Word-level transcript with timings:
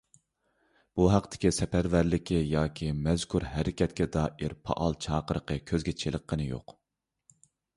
بۇ 0.99 1.03
ھەقتىكى 1.15 1.51
سەپەرۋەرلىكى 1.57 2.39
ياكى 2.53 2.89
مەزكۇر 3.09 3.45
ھەرىكەتكە 3.57 4.09
دائىر 4.19 4.57
پائال 4.71 4.97
چاقىرىقى 5.07 5.59
كۆزگە 5.73 5.95
چېلىققىنى 6.05 6.49
يوق. 6.57 6.79